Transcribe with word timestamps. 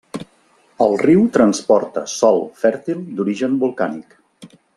El 0.85 0.95
riu 1.01 1.21
transporta 1.35 2.03
sòl 2.15 2.41
fèrtil 2.63 3.05
d'origen 3.21 3.61
volcànic. 3.67 4.19